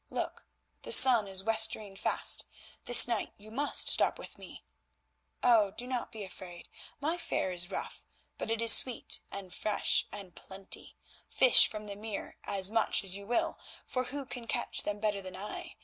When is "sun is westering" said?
0.91-1.95